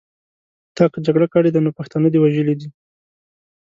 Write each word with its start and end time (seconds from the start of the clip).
تا 0.75 0.85
که 0.91 0.97
جګړه 1.05 1.27
کړې 1.33 1.49
ده 1.53 1.59
نو 1.65 1.71
پښتانه 1.79 2.07
دې 2.13 2.19
وژلي 2.21 2.55
دي. 2.59 2.67